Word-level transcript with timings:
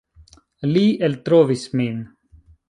Li 0.69 0.83
eltrovis 1.09 1.67
min. 1.83 2.01